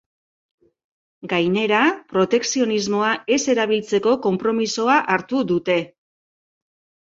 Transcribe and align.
Gainera, 1.33 1.81
protekzionismoa 2.13 3.13
ez 3.37 3.39
erabiltzeko 3.55 4.17
konpromisoa 4.27 4.99
hartu 5.19 5.45
dute. 5.55 5.81